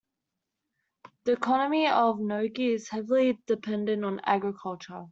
[1.25, 5.05] The economy of Nogi is heavily dependent on agriculture.